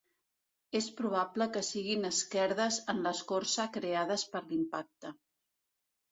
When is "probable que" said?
0.99-1.61